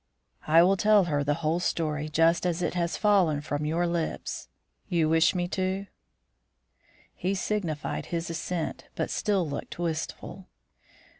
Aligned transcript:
"I 0.47 0.63
will 0.63 0.77
tell 0.77 1.03
her 1.03 1.23
the 1.23 1.35
whole 1.45 1.59
story 1.59 2.09
just 2.09 2.43
as 2.43 2.63
it 2.63 2.73
has 2.73 2.97
fallen 2.97 3.39
from 3.39 3.65
your 3.65 3.85
lips. 3.85 4.47
You 4.89 5.07
wish 5.07 5.35
me 5.35 5.47
to?" 5.49 5.85
He 7.13 7.35
signified 7.35 8.07
his 8.07 8.31
assent, 8.31 8.85
but 8.95 9.11
still 9.11 9.47
looked 9.47 9.77
wistful. 9.77 10.47